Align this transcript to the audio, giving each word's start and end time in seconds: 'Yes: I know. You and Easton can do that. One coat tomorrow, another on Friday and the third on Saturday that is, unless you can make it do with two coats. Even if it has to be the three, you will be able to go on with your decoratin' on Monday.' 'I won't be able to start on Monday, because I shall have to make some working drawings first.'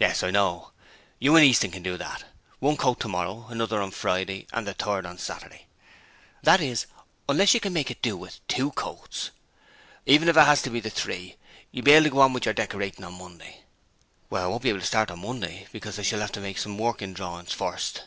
'Yes: 0.00 0.24
I 0.24 0.32
know. 0.32 0.72
You 1.20 1.36
and 1.36 1.44
Easton 1.46 1.70
can 1.70 1.84
do 1.84 1.96
that. 1.96 2.24
One 2.58 2.76
coat 2.76 2.98
tomorrow, 2.98 3.46
another 3.50 3.80
on 3.80 3.92
Friday 3.92 4.48
and 4.52 4.66
the 4.66 4.74
third 4.74 5.06
on 5.06 5.16
Saturday 5.16 5.66
that 6.42 6.60
is, 6.60 6.86
unless 7.28 7.54
you 7.54 7.60
can 7.60 7.72
make 7.72 7.88
it 7.88 8.02
do 8.02 8.16
with 8.16 8.44
two 8.48 8.72
coats. 8.72 9.30
Even 10.06 10.28
if 10.28 10.36
it 10.36 10.40
has 10.44 10.60
to 10.62 10.70
be 10.70 10.80
the 10.80 10.90
three, 10.90 11.36
you 11.70 11.82
will 11.82 11.84
be 11.84 11.92
able 11.92 12.02
to 12.06 12.10
go 12.10 12.20
on 12.22 12.32
with 12.32 12.46
your 12.46 12.54
decoratin' 12.54 13.04
on 13.04 13.14
Monday.' 13.16 13.62
'I 14.32 14.44
won't 14.48 14.62
be 14.64 14.70
able 14.70 14.80
to 14.80 14.86
start 14.86 15.12
on 15.12 15.20
Monday, 15.20 15.68
because 15.70 16.00
I 16.00 16.02
shall 16.02 16.18
have 16.18 16.32
to 16.32 16.40
make 16.40 16.58
some 16.58 16.76
working 16.76 17.14
drawings 17.14 17.52
first.' 17.52 18.06